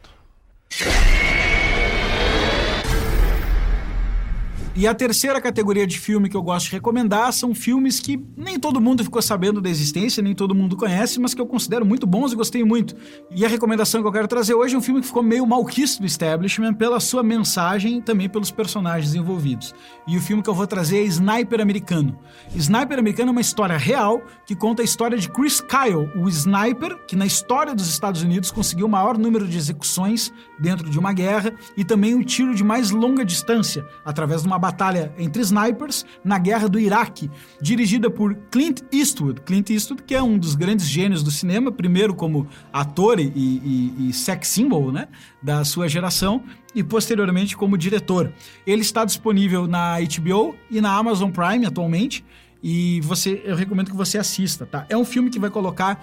E 4.76 4.88
a 4.88 4.94
terceira 4.94 5.40
categoria 5.40 5.86
de 5.86 5.96
filme 5.96 6.28
que 6.28 6.36
eu 6.36 6.42
gosto 6.42 6.66
de 6.66 6.72
recomendar 6.72 7.32
são 7.32 7.54
filmes 7.54 8.00
que 8.00 8.20
nem 8.36 8.58
todo 8.58 8.80
mundo 8.80 9.04
ficou 9.04 9.22
sabendo 9.22 9.60
da 9.60 9.70
existência, 9.70 10.20
nem 10.20 10.34
todo 10.34 10.52
mundo 10.52 10.76
conhece, 10.76 11.20
mas 11.20 11.32
que 11.32 11.40
eu 11.40 11.46
considero 11.46 11.86
muito 11.86 12.08
bons 12.08 12.32
e 12.32 12.36
gostei 12.36 12.64
muito. 12.64 12.96
E 13.30 13.44
a 13.44 13.48
recomendação 13.48 14.02
que 14.02 14.08
eu 14.08 14.10
quero 14.10 14.26
trazer 14.26 14.52
hoje 14.52 14.74
é 14.74 14.78
um 14.78 14.80
filme 14.80 15.00
que 15.00 15.06
ficou 15.06 15.22
meio 15.22 15.46
malquisto 15.46 16.00
do 16.00 16.06
establishment 16.08 16.74
pela 16.74 16.98
sua 16.98 17.22
mensagem 17.22 17.98
e 17.98 18.02
também 18.02 18.28
pelos 18.28 18.50
personagens 18.50 19.14
envolvidos. 19.14 19.72
E 20.08 20.18
o 20.18 20.20
filme 20.20 20.42
que 20.42 20.50
eu 20.50 20.54
vou 20.54 20.66
trazer 20.66 20.98
é 20.98 21.04
Sniper 21.04 21.60
Americano. 21.60 22.18
Sniper 22.56 22.98
Americano 22.98 23.28
é 23.28 23.32
uma 23.32 23.40
história 23.40 23.76
real 23.76 24.22
que 24.44 24.56
conta 24.56 24.82
a 24.82 24.84
história 24.84 25.16
de 25.16 25.28
Chris 25.28 25.60
Kyle, 25.60 26.10
o 26.16 26.28
sniper 26.28 26.98
que 27.06 27.14
na 27.14 27.24
história 27.26 27.76
dos 27.76 27.88
Estados 27.88 28.22
Unidos 28.22 28.50
conseguiu 28.50 28.86
o 28.86 28.90
maior 28.90 29.16
número 29.16 29.46
de 29.46 29.56
execuções 29.56 30.32
dentro 30.58 30.90
de 30.90 30.98
uma 30.98 31.12
guerra 31.12 31.54
e 31.76 31.84
também 31.84 32.16
o 32.16 32.24
tiro 32.24 32.56
de 32.56 32.64
mais 32.64 32.90
longa 32.90 33.24
distância 33.24 33.86
através 34.04 34.42
de 34.42 34.48
uma 34.48 34.63
batalha 34.64 35.12
entre 35.18 35.42
snipers 35.42 36.06
na 36.24 36.38
guerra 36.38 36.68
do 36.68 36.80
Iraque, 36.80 37.30
dirigida 37.60 38.08
por 38.08 38.34
Clint 38.50 38.80
Eastwood. 38.90 39.42
Clint 39.42 39.68
Eastwood, 39.68 40.02
que 40.04 40.14
é 40.14 40.22
um 40.22 40.38
dos 40.38 40.54
grandes 40.54 40.86
gênios 40.86 41.22
do 41.22 41.30
cinema, 41.30 41.70
primeiro 41.70 42.14
como 42.14 42.46
ator 42.72 43.20
e, 43.20 43.30
e, 43.34 44.08
e 44.08 44.12
sex 44.14 44.48
symbol 44.48 44.90
né, 44.90 45.06
da 45.42 45.64
sua 45.64 45.86
geração, 45.86 46.42
e 46.74 46.82
posteriormente 46.82 47.54
como 47.56 47.76
diretor. 47.76 48.32
Ele 48.66 48.80
está 48.80 49.04
disponível 49.04 49.66
na 49.66 49.98
HBO 50.00 50.56
e 50.70 50.80
na 50.80 50.96
Amazon 50.96 51.30
Prime 51.30 51.66
atualmente, 51.66 52.24
e 52.62 53.02
você, 53.02 53.42
eu 53.44 53.54
recomendo 53.54 53.90
que 53.90 53.96
você 53.96 54.16
assista, 54.16 54.64
tá? 54.64 54.86
É 54.88 54.96
um 54.96 55.04
filme 55.04 55.28
que 55.28 55.38
vai 55.38 55.50
colocar 55.50 56.02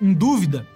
em 0.00 0.12
dúvida 0.12 0.66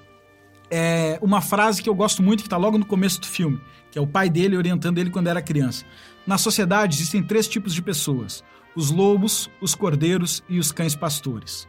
é, 0.71 1.19
uma 1.21 1.43
frase 1.43 1.83
que 1.83 1.89
eu 1.89 1.95
gosto 1.95 2.23
muito, 2.23 2.41
que 2.41 2.47
está 2.47 2.57
logo 2.57 2.79
no 2.79 2.87
começo 2.87 3.21
do 3.21 3.27
filme, 3.27 3.61
que 3.91 3.99
é 3.99 4.03
o 4.03 4.07
pai 4.07 4.31
dele 4.31 4.57
orientando 4.57 4.97
ele 4.99 5.11
quando 5.11 5.27
era 5.29 5.43
criança. 5.43 5.85
Na 6.27 6.37
sociedade 6.37 6.97
existem 6.97 7.23
três 7.23 7.47
tipos 7.47 7.73
de 7.73 7.81
pessoas: 7.81 8.43
os 8.75 8.91
lobos, 8.91 9.49
os 9.61 9.75
cordeiros 9.75 10.43
e 10.49 10.59
os 10.59 10.73
cães 10.73 10.97
pastores. 10.97 11.69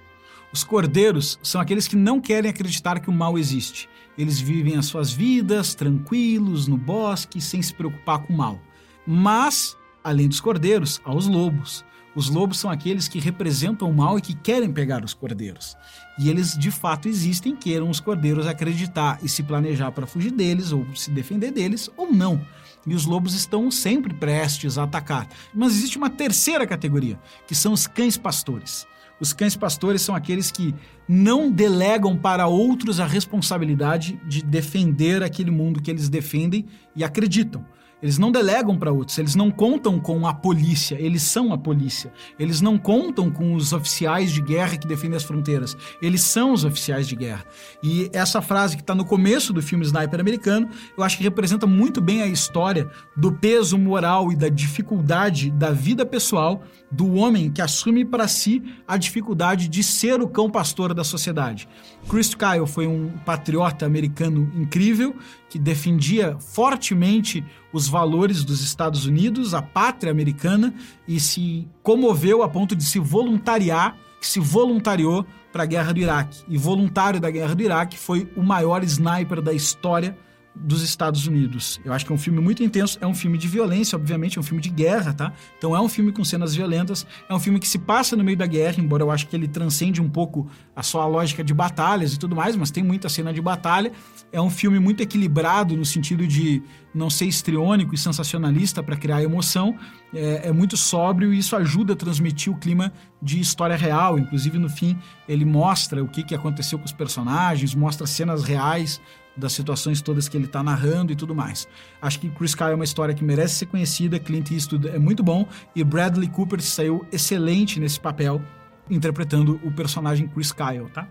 Os 0.52 0.64
cordeiros 0.64 1.38
são 1.44 1.62
aqueles 1.62 1.88
que 1.88 1.96
não 1.96 2.20
querem 2.20 2.50
acreditar 2.50 3.00
que 3.00 3.10
o 3.10 3.14
mal 3.14 3.38
existe. 3.38 3.88
Eles 4.18 4.40
vivem 4.40 4.78
as 4.78 4.88
suas 4.88 5.12
vidas 5.12 5.76
tranquilos 5.76 6.68
no 6.68 6.78
bosque, 6.78 7.40
sem 7.40 7.62
se 7.62 7.74
preocupar 7.74 8.20
com 8.20 8.34
o 8.34 8.38
mal. 8.38 8.60
Mas, 9.06 9.78
além 10.04 10.28
dos 10.28 10.40
cordeiros, 10.40 11.00
há 11.04 11.14
os 11.14 11.28
lobos. 11.28 11.86
Os 12.16 12.30
lobos 12.30 12.58
são 12.58 12.72
aqueles 12.72 13.08
que 13.08 13.20
representam 13.20 13.88
o 13.92 13.94
mal 13.94 14.18
e 14.18 14.22
que 14.22 14.34
querem 14.34 14.72
pegar 14.72 15.04
os 15.04 15.14
cordeiros. 15.14 15.76
E 16.18 16.30
eles 16.30 16.58
de 16.58 16.72
fato 16.72 17.08
existem, 17.08 17.56
queiram 17.56 17.90
os 17.90 18.00
cordeiros 18.00 18.48
acreditar 18.48 19.20
e 19.22 19.30
se 19.30 19.44
planejar 19.44 19.92
para 19.92 20.08
fugir 20.08 20.32
deles 20.32 20.72
ou 20.72 20.84
se 20.96 21.12
defender 21.12 21.52
deles 21.52 21.92
ou 21.96 22.12
não 22.12 22.42
e 22.88 22.96
os 22.96 23.06
lobos 23.06 23.34
estão 23.34 23.70
sempre 23.70 24.14
prestes 24.14 24.78
a 24.78 24.84
atacar. 24.84 25.28
Mas 25.54 25.74
existe 25.74 25.98
uma 25.98 26.10
terceira 26.10 26.66
categoria, 26.66 27.20
que 27.46 27.54
são 27.54 27.74
os 27.74 27.86
cães 27.86 28.18
pastores. 28.18 28.88
Os 29.20 29.34
cães 29.34 29.56
pastores 29.56 30.02
são 30.02 30.16
aqueles 30.16 30.52
que 30.52 30.74
não 31.08 31.52
delegam 31.52 32.16
para 32.16 32.48
outros 32.48 33.00
a 33.00 33.06
responsabilidade 33.06 34.20
de 34.28 34.44
defender 34.44 35.24
aquele 35.24 35.52
mundo 35.52 35.82
que 35.82 35.90
eles 35.90 36.08
defendem 36.08 36.66
e 36.96 37.04
acreditam. 37.04 37.66
Eles 38.02 38.18
não 38.18 38.32
delegam 38.32 38.78
para 38.78 38.92
outros, 38.92 39.18
eles 39.18 39.34
não 39.34 39.50
contam 39.50 40.00
com 40.00 40.28
a 40.28 40.34
polícia, 40.34 40.96
eles 41.00 41.24
são 41.24 41.52
a 41.52 41.58
polícia. 41.58 42.14
Eles 42.38 42.62
não 42.62 42.78
contam 42.78 43.32
com 43.32 43.54
os 43.56 43.74
oficiais 43.74 44.32
de 44.32 44.42
guerra 44.42 44.78
que 44.78 44.88
defendem 44.88 45.18
as 45.18 45.24
fronteiras, 45.24 45.76
eles 46.02 46.22
são 46.22 46.54
os 46.54 46.64
oficiais 46.64 47.08
de 47.08 47.16
guerra. 47.16 47.46
E 47.82 48.10
essa 48.14 48.42
frase 48.42 48.76
que 48.76 48.84
está 48.84 48.94
no 48.94 49.06
começo 49.06 49.52
do 49.52 49.62
filme 49.62 49.86
Sniper 49.86 50.20
americano, 50.20 50.70
eu 50.96 51.04
acho 51.04 51.18
que 51.18 51.24
representa 51.24 51.66
muito 51.66 52.00
bem 52.00 52.22
a 52.22 52.28
história 52.28 52.90
do 53.16 53.32
peso 53.32 53.78
moral 53.78 54.32
e 54.32 54.36
da 54.36 54.50
dificuldade 54.50 55.50
da 55.50 55.72
vida 55.72 56.06
pessoal 56.06 56.64
do 56.92 57.16
homem 57.16 57.52
que 57.52 57.62
assume 57.62 58.06
para 58.06 58.28
si 58.28 58.64
a 58.88 58.96
dificuldade 58.96 59.68
de 59.68 59.84
ser 59.84 60.22
o 60.22 60.28
cão 60.28 60.50
pastor 60.50 60.94
da 60.94 61.04
sociedade. 61.04 61.68
Chris 62.08 62.34
Kyle 62.34 62.66
foi 62.66 62.88
um 62.88 63.10
patriota 63.26 63.86
americano 63.86 64.50
incrível 64.56 65.16
que 65.50 65.60
defendia 65.60 66.38
fortemente 66.40 67.44
os 67.72 67.88
valores 67.88 68.44
dos 68.44 68.62
Estados 68.62 69.06
Unidos, 69.06 69.54
a 69.54 69.62
pátria 69.62 70.12
americana, 70.12 70.74
e 71.08 71.20
se 71.20 71.68
comoveu 71.84 72.44
a 72.44 72.50
ponto 72.50 72.76
de 72.76 72.84
se 72.84 73.00
voluntariar, 73.00 73.96
se 74.22 74.40
voluntariou 74.40 75.26
para 75.52 75.64
a 75.64 75.66
guerra 75.66 75.94
do 75.94 76.00
Iraque. 76.00 76.44
E 76.48 76.58
voluntário 76.58 77.20
da 77.20 77.30
guerra 77.30 77.56
do 77.56 77.64
Iraque 77.64 77.98
foi 77.98 78.32
o 78.36 78.44
maior 78.44 78.84
sniper 78.84 79.42
da 79.42 79.54
história 79.54 80.18
dos 80.62 80.82
Estados 80.82 81.28
Unidos. 81.28 81.80
Eu 81.86 81.94
acho 81.94 82.06
que 82.06 82.12
é 82.12 82.16
um 82.16 82.18
filme 82.18 82.40
muito 82.40 82.64
intenso, 82.64 82.98
é 83.02 83.08
um 83.08 83.14
filme 83.14 83.38
de 83.38 83.48
violência, 83.48 83.96
obviamente, 83.96 84.38
é 84.38 84.42
um 84.42 84.44
filme 84.44 84.62
de 84.62 84.70
guerra, 84.70 85.14
tá? 85.14 85.34
Então 85.58 85.76
é 85.76 85.82
um 85.82 85.88
filme 85.88 86.12
com 86.12 86.24
cenas 86.24 86.56
violentas, 86.56 87.06
é 87.30 87.34
um 87.34 87.40
filme 87.40 87.60
que 87.60 87.68
se 87.68 87.80
passa 87.80 88.16
no 88.16 88.24
meio 88.24 88.38
da 88.38 88.46
guerra, 88.46 88.76
embora 88.80 89.04
eu 89.04 89.12
acho 89.12 89.28
que 89.28 89.36
ele 89.36 89.48
transcende 89.48 90.02
um 90.02 90.10
pouco 90.10 90.50
a 90.76 90.84
sua 90.84 91.06
lógica 91.06 91.44
de 91.44 91.54
batalhas 91.54 92.14
e 92.14 92.20
tudo 92.20 92.36
mais, 92.36 92.56
mas 92.56 92.72
tem 92.72 92.84
muita 92.84 93.10
cena 93.10 93.34
de 93.34 93.42
batalha. 93.42 93.92
É 94.32 94.42
um 94.42 94.50
filme 94.50 94.80
muito 94.80 95.02
equilibrado 95.02 95.76
no 95.76 95.86
sentido 95.86 96.28
de 96.28 96.62
não 96.94 97.10
ser 97.10 97.26
estriônico 97.26 97.94
e 97.94 97.98
sensacionalista 97.98 98.82
para 98.82 98.96
criar 98.96 99.22
emoção, 99.22 99.78
é, 100.14 100.48
é, 100.48 100.52
muito 100.52 100.76
sóbrio 100.76 101.34
e 101.34 101.38
isso 101.38 101.56
ajuda 101.56 101.94
a 101.94 101.96
transmitir 101.96 102.52
o 102.52 102.58
clima 102.58 102.92
de 103.22 103.40
história 103.40 103.76
real. 103.76 104.18
Inclusive, 104.18 104.58
no 104.58 104.70
fim, 104.70 104.98
ele 105.28 105.46
mostra 105.46 106.04
o 106.04 106.08
que, 106.08 106.24
que 106.24 106.34
aconteceu 106.34 106.80
com 106.80 106.86
os 106.86 106.92
personagens, 106.92 107.76
mostra 107.76 108.08
cenas 108.08 108.44
reais 108.44 109.00
das 109.38 109.54
situações 109.54 110.02
todas 110.02 110.28
que 110.28 110.36
ele 110.36 110.46
está 110.46 110.64
narrando 110.64 111.12
e 111.12 111.16
tudo 111.16 111.36
mais. 111.36 111.68
Acho 112.02 112.20
que 112.20 112.30
Chris 112.30 112.56
Kyle 112.56 112.72
é 112.72 112.76
uma 112.76 112.84
história 112.84 113.14
que 113.14 113.24
merece 113.24 113.56
ser 113.56 113.66
conhecida, 113.68 114.20
Clint 114.20 114.52
Eastwood 114.52 114.88
é 114.90 115.00
muito 115.00 115.24
bom 115.24 115.48
e 115.76 115.84
Bradley 115.84 116.28
Cooper 116.28 116.62
saiu 116.62 117.06
excelente 117.12 117.80
nesse 117.80 118.00
papel 118.00 118.42
interpretando 118.90 119.60
o 119.64 119.72
personagem 119.72 120.28
Chris 120.28 120.52
Kyle, 120.52 120.90
tá? 120.94 121.08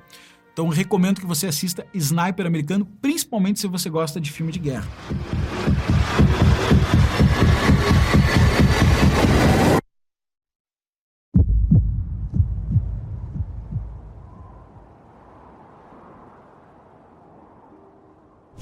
Então 0.52 0.68
recomendo 0.68 1.21
que 1.21 1.26
você 1.26 1.47
assista 1.47 1.87
Sniper 1.92 2.47
Americano, 2.47 2.87
principalmente 3.00 3.61
se 3.61 3.66
você 3.66 3.90
gosta 3.90 4.21
de 4.21 4.33
filme 4.33 4.50
de 4.50 4.59
guerra. 4.59 4.88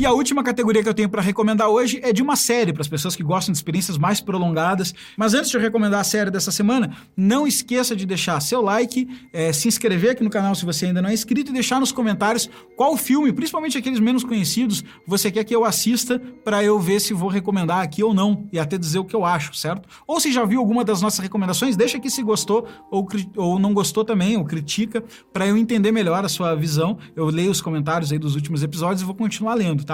E 0.05 0.07
a 0.07 0.13
última 0.13 0.43
categoria 0.45 0.83
que 0.83 0.89
eu 0.91 0.93
tenho 0.93 1.09
para 1.09 1.23
recomendar 1.23 1.71
hoje 1.71 1.99
é 2.03 2.13
de 2.13 2.21
uma 2.21 2.37
série, 2.37 2.75
para 2.75 2.83
as 2.83 2.89
pessoas 2.89 3.17
que 3.17 3.23
gostam 3.23 3.53
de 3.53 3.57
experiências 3.57 3.97
mais 3.97 4.21
prolongadas. 4.21 4.95
Mas 5.17 5.33
antes 5.33 5.51
de 5.51 5.57
eu 5.57 5.61
recomendar 5.63 6.01
a 6.01 6.05
série 6.05 6.31
dessa 6.31 6.51
semana, 6.51 6.95
não 7.17 7.47
esqueça 7.47 7.97
de 7.97 8.05
deixar 8.05 8.39
seu 8.41 8.61
like, 8.61 9.09
é, 9.33 9.51
se 9.51 9.67
inscrever 9.67 10.11
aqui 10.11 10.23
no 10.23 10.29
canal 10.29 10.55
se 10.55 10.67
você 10.67 10.85
ainda 10.85 11.01
não 11.01 11.09
é 11.09 11.15
inscrito 11.15 11.51
e 11.51 11.55
deixar 11.55 11.81
nos 11.81 11.91
comentários 11.91 12.51
qual 12.77 12.99
filme, 12.99 13.33
principalmente 13.33 13.79
aqueles 13.79 13.99
menos 13.99 14.25
conhecidos, 14.25 14.85
você 15.07 15.31
quer 15.31 15.43
que 15.43 15.57
eu 15.57 15.65
assista 15.65 16.21
para 16.45 16.63
eu 16.63 16.79
ver 16.79 17.01
se 17.01 17.15
vou 17.15 17.31
recomendar 17.31 17.81
aqui 17.81 18.03
ou 18.03 18.13
não 18.13 18.47
e 18.53 18.59
até 18.59 18.77
dizer 18.77 18.99
o 18.99 19.07
que 19.07 19.17
eu 19.17 19.25
acho, 19.25 19.55
certo? 19.55 19.89
Ou 20.07 20.21
se 20.21 20.31
já 20.31 20.45
viu 20.45 20.61
alguma 20.61 20.85
das 20.85 21.01
nossas 21.01 21.21
recomendações, 21.21 21.77
deixa 21.77 21.97
aqui 21.97 22.11
se 22.11 22.23
gostou 22.23 22.69
ou, 22.91 23.09
ou 23.37 23.59
não 23.59 23.73
gostou 23.73 24.05
também, 24.05 24.37
ou 24.37 24.45
critica, 24.45 25.03
para 25.33 25.47
eu 25.47 25.57
entender 25.57 25.93
melhor 25.93 26.23
a 26.27 26.29
sua 26.29 26.55
visão. 26.55 26.99
Eu 27.17 27.25
leio 27.29 27.51
os 27.51 27.63
comentários 27.63 28.13
aí 28.13 28.19
dos 28.19 28.35
últimos 28.35 28.63
episódios 28.63 29.01
e 29.01 29.05
vou 29.07 29.15
continuar 29.15 29.55
lendo 29.55 29.83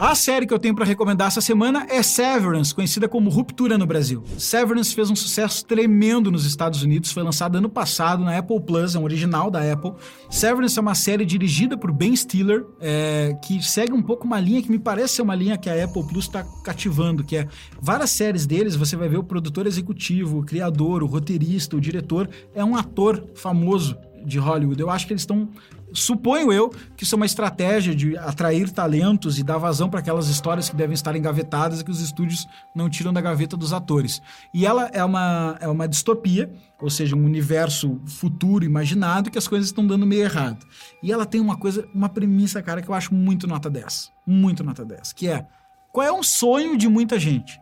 A 0.00 0.14
série 0.14 0.46
que 0.46 0.54
eu 0.54 0.58
tenho 0.58 0.74
para 0.74 0.86
recomendar 0.86 1.28
essa 1.28 1.42
semana 1.42 1.86
é 1.90 2.02
Severance, 2.02 2.74
conhecida 2.74 3.06
como 3.06 3.28
Ruptura 3.28 3.76
no 3.76 3.84
Brasil. 3.86 4.24
Severance 4.38 4.94
fez 4.94 5.10
um 5.10 5.14
sucesso 5.14 5.62
tremendo 5.66 6.30
nos 6.30 6.46
Estados 6.46 6.82
Unidos, 6.82 7.12
foi 7.12 7.22
lançada 7.22 7.58
ano 7.58 7.68
passado 7.68 8.24
na 8.24 8.38
Apple 8.38 8.60
Plus, 8.62 8.94
é 8.94 8.98
um 8.98 9.04
original 9.04 9.50
da 9.50 9.60
Apple. 9.70 9.92
Severance 10.30 10.78
é 10.78 10.80
uma 10.80 10.94
série 10.94 11.26
dirigida 11.26 11.76
por 11.76 11.92
Ben 11.92 12.16
Stiller, 12.16 12.64
é, 12.80 13.36
que 13.44 13.62
segue 13.62 13.92
um 13.92 14.00
pouco 14.00 14.26
uma 14.26 14.40
linha 14.40 14.62
que 14.62 14.70
me 14.70 14.78
parece 14.78 15.16
ser 15.16 15.22
uma 15.22 15.34
linha 15.34 15.58
que 15.58 15.68
a 15.68 15.84
Apple 15.84 16.04
Plus 16.04 16.24
está 16.24 16.42
cativando, 16.64 17.22
que 17.22 17.36
é 17.36 17.46
várias 17.78 18.08
séries 18.08 18.46
deles, 18.46 18.76
você 18.76 18.96
vai 18.96 19.06
ver 19.06 19.18
o 19.18 19.24
produtor 19.24 19.66
executivo, 19.66 20.38
o 20.38 20.42
criador, 20.42 21.02
o 21.02 21.06
roteirista, 21.06 21.76
o 21.76 21.80
diretor, 21.80 22.26
é 22.54 22.64
um 22.64 22.74
ator 22.74 23.22
famoso 23.34 23.98
de 24.24 24.38
Hollywood. 24.38 24.80
Eu 24.80 24.90
acho 24.90 25.06
que 25.06 25.12
eles 25.12 25.22
estão 25.22 25.48
Suponho 25.92 26.52
eu 26.52 26.70
que 26.96 27.04
isso 27.04 27.14
é 27.14 27.16
uma 27.16 27.26
estratégia 27.26 27.94
de 27.94 28.16
atrair 28.16 28.70
talentos 28.70 29.38
e 29.38 29.42
dar 29.42 29.58
vazão 29.58 29.88
para 29.88 30.00
aquelas 30.00 30.28
histórias 30.28 30.68
que 30.68 30.76
devem 30.76 30.94
estar 30.94 31.16
engavetadas 31.16 31.80
e 31.80 31.84
que 31.84 31.90
os 31.90 32.00
estúdios 32.00 32.46
não 32.74 32.88
tiram 32.88 33.12
da 33.12 33.20
gaveta 33.20 33.56
dos 33.56 33.72
atores. 33.72 34.22
E 34.52 34.66
ela 34.66 34.90
é 34.92 35.04
uma, 35.04 35.56
é 35.60 35.68
uma 35.68 35.88
distopia, 35.88 36.52
ou 36.80 36.90
seja, 36.90 37.16
um 37.16 37.24
universo 37.24 38.00
futuro 38.06 38.64
imaginado 38.64 39.30
que 39.30 39.38
as 39.38 39.48
coisas 39.48 39.68
estão 39.68 39.86
dando 39.86 40.06
meio 40.06 40.22
errado. 40.22 40.66
E 41.02 41.12
ela 41.12 41.26
tem 41.26 41.40
uma 41.40 41.56
coisa, 41.56 41.88
uma 41.94 42.08
premissa, 42.08 42.62
cara, 42.62 42.82
que 42.82 42.88
eu 42.88 42.94
acho 42.94 43.14
muito 43.14 43.46
nota 43.46 43.68
10. 43.68 44.12
Muito 44.26 44.62
nota 44.62 44.84
10. 44.84 45.12
Que 45.12 45.28
é, 45.28 45.46
qual 45.92 46.06
é 46.06 46.12
um 46.12 46.22
sonho 46.22 46.76
de 46.76 46.88
muita 46.88 47.18
gente? 47.18 47.60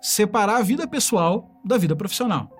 Separar 0.00 0.56
a 0.56 0.62
vida 0.62 0.86
pessoal 0.86 1.50
da 1.64 1.76
vida 1.76 1.94
profissional. 1.94 2.57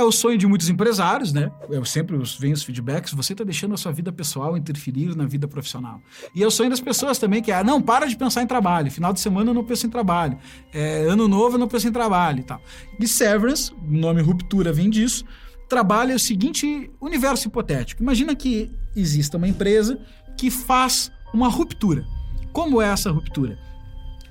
É 0.00 0.02
o 0.02 0.10
sonho 0.10 0.38
de 0.38 0.46
muitos 0.46 0.70
empresários, 0.70 1.30
né? 1.30 1.52
Eu 1.68 1.84
sempre 1.84 2.16
venho 2.38 2.54
os 2.54 2.62
feedbacks, 2.62 3.12
você 3.12 3.34
está 3.34 3.44
deixando 3.44 3.74
a 3.74 3.76
sua 3.76 3.92
vida 3.92 4.10
pessoal 4.10 4.56
interferir 4.56 5.14
na 5.14 5.26
vida 5.26 5.46
profissional. 5.46 6.00
E 6.34 6.42
é 6.42 6.46
o 6.46 6.50
sonho 6.50 6.70
das 6.70 6.80
pessoas 6.80 7.18
também, 7.18 7.42
que 7.42 7.52
é, 7.52 7.62
não, 7.62 7.82
para 7.82 8.06
de 8.06 8.16
pensar 8.16 8.42
em 8.42 8.46
trabalho. 8.46 8.90
Final 8.90 9.12
de 9.12 9.20
semana 9.20 9.50
eu 9.50 9.54
não 9.54 9.62
penso 9.62 9.86
em 9.86 9.90
trabalho. 9.90 10.38
É, 10.72 11.02
ano 11.02 11.28
novo 11.28 11.56
eu 11.56 11.58
não 11.58 11.68
penso 11.68 11.86
em 11.86 11.92
trabalho 11.92 12.40
e 12.40 12.42
tal. 12.44 12.62
E 12.98 13.06
Severance, 13.06 13.74
o 13.74 13.92
nome 13.92 14.22
ruptura 14.22 14.72
vem 14.72 14.88
disso, 14.88 15.22
trabalha 15.68 16.16
o 16.16 16.18
seguinte 16.18 16.90
universo 16.98 17.48
hipotético. 17.48 18.02
Imagina 18.02 18.34
que 18.34 18.70
exista 18.96 19.36
uma 19.36 19.48
empresa 19.48 20.00
que 20.34 20.50
faz 20.50 21.12
uma 21.30 21.48
ruptura. 21.48 22.06
Como 22.54 22.80
é 22.80 22.88
essa 22.88 23.10
ruptura? 23.10 23.58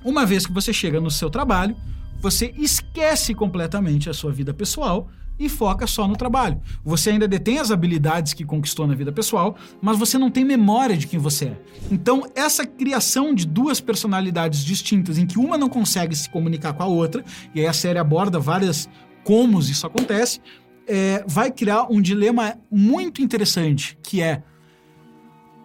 Uma 0.04 0.26
vez 0.26 0.44
que 0.46 0.52
você 0.52 0.72
chega 0.72 1.00
no 1.00 1.12
seu 1.12 1.30
trabalho, 1.30 1.76
você 2.20 2.52
esquece 2.56 3.36
completamente 3.36 4.10
a 4.10 4.12
sua 4.12 4.32
vida 4.32 4.52
pessoal 4.52 5.08
e 5.40 5.48
foca 5.48 5.86
só 5.86 6.06
no 6.06 6.14
trabalho. 6.14 6.60
Você 6.84 7.10
ainda 7.10 7.26
detém 7.26 7.58
as 7.58 7.70
habilidades 7.70 8.34
que 8.34 8.44
conquistou 8.44 8.86
na 8.86 8.94
vida 8.94 9.10
pessoal, 9.10 9.56
mas 9.80 9.98
você 9.98 10.18
não 10.18 10.30
tem 10.30 10.44
memória 10.44 10.96
de 10.96 11.06
quem 11.06 11.18
você 11.18 11.46
é. 11.46 11.60
Então, 11.90 12.30
essa 12.36 12.66
criação 12.66 13.34
de 13.34 13.46
duas 13.46 13.80
personalidades 13.80 14.62
distintas, 14.62 15.16
em 15.16 15.26
que 15.26 15.38
uma 15.38 15.56
não 15.56 15.70
consegue 15.70 16.14
se 16.14 16.28
comunicar 16.28 16.74
com 16.74 16.82
a 16.82 16.86
outra, 16.86 17.24
e 17.54 17.60
aí 17.60 17.66
a 17.66 17.72
série 17.72 17.98
aborda 17.98 18.38
várias 18.38 18.86
como 19.24 19.58
isso 19.60 19.86
acontece, 19.86 20.40
é, 20.86 21.24
vai 21.26 21.50
criar 21.50 21.86
um 21.90 22.02
dilema 22.02 22.58
muito 22.70 23.22
interessante, 23.22 23.96
que 24.02 24.20
é 24.20 24.42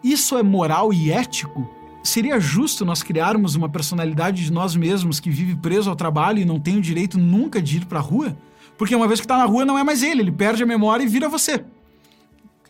isso 0.01 0.38
é 0.38 0.44
moral 0.44 0.94
e 0.94 1.12
ético? 1.12 1.67
Seria 2.03 2.39
justo 2.39 2.86
nós 2.86 3.01
criarmos 3.01 3.55
uma 3.55 3.67
personalidade 3.67 4.46
de 4.46 4.53
nós 4.53 4.75
mesmos 4.75 5.20
que 5.20 5.32
vive 5.32 5.55
preso 5.55 5.89
ao 5.89 5.96
trabalho 5.96 6.39
e 6.39 6.46
não 6.46 6.60
tem 6.60 6.77
o 6.77 6.82
direito 6.82 7.17
nunca 7.17 7.60
de 7.60 7.77
ir 7.77 7.86
para 7.86 7.98
a 7.98 8.01
rua? 8.01 8.38
Porque 8.77 8.96
uma 8.96 9.08
vez 9.08 9.20
que 9.20 9.25
está 9.25 9.38
na 9.38 9.46
rua, 9.46 9.65
não 9.65 9.77
é 9.77 9.84
mais 9.84 10.03
ele, 10.03 10.22
ele 10.22 10.32
perde 10.32 10.63
a 10.63 10.65
memória 10.65 11.03
e 11.03 11.08
vira 11.08 11.29
você 11.29 11.63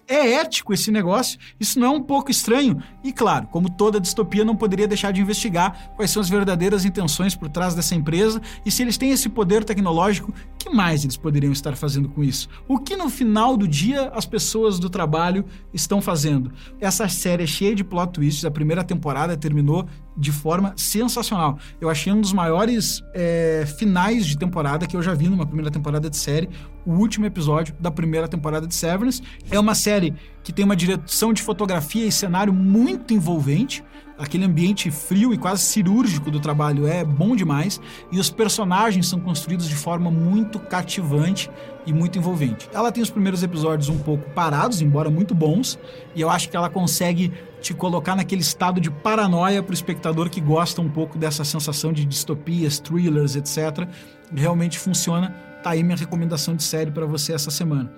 é 0.07 0.33
ético 0.33 0.73
esse 0.73 0.91
negócio? 0.91 1.39
Isso 1.59 1.79
não 1.79 1.87
é 1.87 1.89
um 1.89 2.01
pouco 2.01 2.29
estranho? 2.29 2.81
E 3.03 3.11
claro, 3.11 3.47
como 3.47 3.69
toda 3.69 3.99
distopia, 3.99 4.45
não 4.45 4.55
poderia 4.55 4.87
deixar 4.87 5.11
de 5.11 5.21
investigar 5.21 5.91
quais 5.95 6.11
são 6.11 6.21
as 6.21 6.29
verdadeiras 6.29 6.85
intenções 6.85 7.35
por 7.35 7.49
trás 7.49 7.73
dessa 7.73 7.95
empresa 7.95 8.41
e 8.65 8.71
se 8.71 8.81
eles 8.81 8.97
têm 8.97 9.11
esse 9.11 9.29
poder 9.29 9.63
tecnológico, 9.63 10.33
que 10.57 10.69
mais 10.69 11.03
eles 11.03 11.17
poderiam 11.17 11.51
estar 11.51 11.75
fazendo 11.75 12.09
com 12.09 12.23
isso? 12.23 12.47
O 12.67 12.79
que 12.79 12.95
no 12.95 13.09
final 13.09 13.57
do 13.57 13.67
dia 13.67 14.11
as 14.13 14.25
pessoas 14.25 14.79
do 14.79 14.89
trabalho 14.89 15.45
estão 15.73 16.01
fazendo? 16.01 16.51
Essa 16.79 17.07
série 17.07 17.43
é 17.43 17.47
cheia 17.47 17.75
de 17.75 17.83
plot 17.83 18.13
twists, 18.13 18.45
a 18.45 18.51
primeira 18.51 18.83
temporada 18.83 19.35
terminou 19.35 19.87
de 20.17 20.31
forma 20.31 20.73
sensacional. 20.77 21.57
Eu 21.79 21.89
achei 21.89 22.11
um 22.11 22.21
dos 22.21 22.31
maiores 22.31 23.03
é, 23.13 23.65
finais 23.77 24.25
de 24.25 24.37
temporada 24.37 24.87
que 24.87 24.95
eu 24.95 25.01
já 25.01 25.13
vi 25.13 25.27
numa 25.27 25.45
primeira 25.45 25.69
temporada 25.69 26.09
de 26.09 26.17
série 26.17 26.49
o 26.85 26.93
último 26.93 27.25
episódio 27.25 27.75
da 27.79 27.91
primeira 27.91 28.27
temporada 28.27 28.67
de 28.67 28.75
Severance. 28.75 29.21
É 29.49 29.59
uma 29.59 29.75
série 29.75 30.13
que 30.43 30.53
tem 30.53 30.63
uma 30.63 30.75
direção 30.75 31.33
de 31.33 31.41
fotografia 31.41 32.05
e 32.05 32.11
cenário 32.11 32.53
muito 32.53 33.13
envolvente. 33.13 33.83
Aquele 34.17 34.45
ambiente 34.45 34.89
frio 34.89 35.33
e 35.33 35.37
quase 35.37 35.63
cirúrgico 35.63 36.31
do 36.31 36.39
trabalho 36.39 36.87
é 36.87 37.03
bom 37.03 37.35
demais. 37.35 37.81
E 38.11 38.19
os 38.19 38.29
personagens 38.29 39.07
são 39.07 39.19
construídos 39.19 39.67
de 39.67 39.75
forma 39.75 40.09
muito 40.09 40.59
cativante 40.59 41.49
e 41.85 41.93
muito 41.93 42.17
envolvente. 42.17 42.69
Ela 42.73 42.91
tem 42.91 43.03
os 43.03 43.09
primeiros 43.09 43.43
episódios 43.43 43.89
um 43.89 43.97
pouco 43.97 44.29
parados, 44.31 44.81
embora 44.81 45.09
muito 45.09 45.35
bons, 45.35 45.77
e 46.15 46.21
eu 46.21 46.29
acho 46.29 46.49
que 46.49 46.57
ela 46.57 46.69
consegue 46.69 47.31
te 47.61 47.73
colocar 47.73 48.15
naquele 48.15 48.41
estado 48.41 48.79
de 48.79 48.89
paranoia 48.89 49.61
para 49.61 49.71
o 49.71 49.73
espectador 49.73 50.29
que 50.29 50.39
gosta 50.39 50.81
um 50.81 50.89
pouco 50.89 51.17
dessa 51.17 51.43
sensação 51.43 51.91
de 51.91 52.05
distopias, 52.05 52.79
thrillers, 52.79 53.35
etc. 53.35 53.87
Realmente 54.33 54.79
funciona 54.79 55.35
Tá 55.65 55.71
aí 55.71 55.81
minha 55.81 55.97
recomendação 55.97 56.55
de 56.55 56.61
série 56.61 56.91
para 56.91 57.07
você 57.07 57.33
essa 57.33 57.49
semana. 57.49 57.91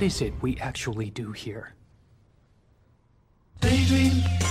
What 0.00 0.06
is 0.06 0.22
it 0.22 0.32
we 0.40 0.56
actually 0.56 1.10
do 1.10 1.32
here? 1.32 1.74
Daydream. 3.60 4.49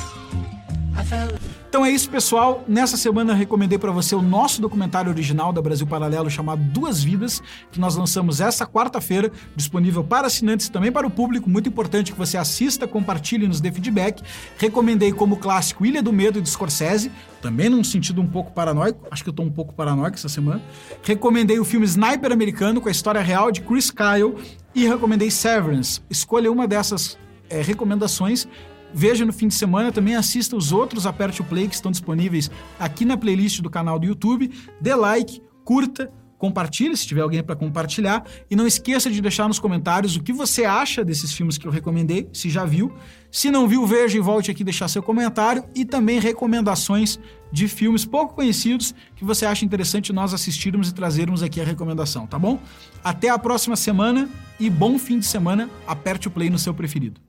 Então 1.69 1.85
é 1.85 1.91
isso, 1.91 2.09
pessoal. 2.09 2.63
Nessa 2.67 2.97
semana 2.97 3.31
eu 3.31 3.37
recomendei 3.37 3.77
para 3.77 3.91
você 3.91 4.15
o 4.15 4.23
nosso 4.23 4.59
documentário 4.59 5.11
original 5.11 5.53
da 5.53 5.61
Brasil 5.61 5.85
Paralelo 5.85 6.27
chamado 6.27 6.63
Duas 6.63 7.03
Vidas, 7.03 7.43
que 7.71 7.79
nós 7.79 7.95
lançamos 7.95 8.41
essa 8.41 8.65
quarta-feira, 8.65 9.31
disponível 9.55 10.03
para 10.03 10.25
assinantes 10.25 10.65
e 10.65 10.71
também 10.71 10.91
para 10.91 11.05
o 11.05 11.11
público. 11.11 11.47
Muito 11.47 11.69
importante 11.69 12.11
que 12.11 12.17
você 12.17 12.37
assista, 12.37 12.87
compartilhe 12.87 13.45
e 13.45 13.47
nos 13.47 13.61
dê 13.61 13.71
feedback. 13.71 14.23
Recomendei 14.57 15.11
como 15.11 15.37
clássico 15.37 15.85
Ilha 15.85 16.01
do 16.01 16.11
Medo 16.11 16.41
de 16.41 16.49
Scorsese, 16.49 17.11
também 17.39 17.69
num 17.69 17.83
sentido 17.83 18.19
um 18.19 18.27
pouco 18.27 18.51
paranoico. 18.51 19.07
Acho 19.11 19.23
que 19.23 19.29
eu 19.29 19.33
tô 19.33 19.43
um 19.43 19.51
pouco 19.51 19.71
paranoico 19.71 20.15
essa 20.17 20.27
semana. 20.27 20.61
Recomendei 21.03 21.59
o 21.59 21.65
filme 21.65 21.85
Sniper 21.85 22.31
Americano 22.31 22.81
com 22.81 22.87
a 22.87 22.91
história 22.91 23.21
real 23.21 23.51
de 23.51 23.61
Chris 23.61 23.91
Kyle 23.91 24.35
e 24.73 24.87
recomendei 24.87 25.29
Severance. 25.29 26.01
Escolha 26.09 26.51
uma 26.51 26.67
dessas 26.67 27.15
é, 27.47 27.61
recomendações. 27.61 28.47
Veja 28.93 29.25
no 29.25 29.33
fim 29.33 29.47
de 29.47 29.55
semana, 29.55 29.91
também 29.91 30.15
assista 30.15 30.55
os 30.55 30.71
outros 30.71 31.05
Aperte 31.05 31.41
o 31.41 31.45
Play 31.45 31.67
que 31.67 31.75
estão 31.75 31.91
disponíveis 31.91 32.49
aqui 32.79 33.05
na 33.05 33.17
playlist 33.17 33.61
do 33.61 33.69
canal 33.69 33.99
do 33.99 34.05
YouTube. 34.05 34.51
Dê 34.81 34.95
like, 34.95 35.41
curta, 35.63 36.11
compartilhe 36.39 36.95
se 36.95 37.05
tiver 37.05 37.21
alguém 37.21 37.43
para 37.43 37.55
compartilhar 37.55 38.23
e 38.49 38.55
não 38.55 38.65
esqueça 38.65 39.11
de 39.11 39.21
deixar 39.21 39.47
nos 39.47 39.59
comentários 39.59 40.15
o 40.15 40.23
que 40.23 40.31
você 40.31 40.63
acha 40.63 41.03
desses 41.03 41.33
filmes 41.33 41.57
que 41.57 41.67
eu 41.67 41.71
recomendei, 41.71 42.29
se 42.33 42.49
já 42.49 42.65
viu. 42.65 42.91
Se 43.29 43.51
não 43.51 43.67
viu, 43.67 43.85
veja 43.85 44.17
e 44.17 44.21
volte 44.21 44.49
aqui 44.49 44.63
deixar 44.63 44.87
seu 44.87 45.03
comentário 45.03 45.63
e 45.75 45.85
também 45.85 46.19
recomendações 46.19 47.19
de 47.51 47.67
filmes 47.67 48.05
pouco 48.05 48.35
conhecidos 48.35 48.95
que 49.15 49.25
você 49.25 49.45
acha 49.45 49.65
interessante 49.65 50.13
nós 50.13 50.33
assistirmos 50.33 50.89
e 50.89 50.93
trazermos 50.93 51.43
aqui 51.43 51.59
a 51.59 51.65
recomendação, 51.65 52.25
tá 52.25 52.39
bom? 52.39 52.59
Até 53.03 53.29
a 53.29 53.37
próxima 53.37 53.75
semana 53.75 54.29
e 54.59 54.69
bom 54.69 54.97
fim 54.97 55.19
de 55.19 55.25
semana. 55.25 55.69
Aperte 55.85 56.27
o 56.27 56.31
play 56.31 56.49
no 56.49 56.57
seu 56.57 56.73
preferido. 56.73 57.19